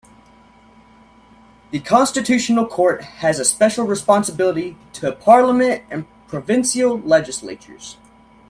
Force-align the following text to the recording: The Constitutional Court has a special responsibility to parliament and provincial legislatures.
The 1.69 1.79
Constitutional 1.79 2.65
Court 2.65 3.03
has 3.03 3.37
a 3.37 3.45
special 3.45 3.85
responsibility 3.85 4.75
to 4.93 5.11
parliament 5.11 5.83
and 5.91 6.07
provincial 6.27 6.97
legislatures. 6.99 7.97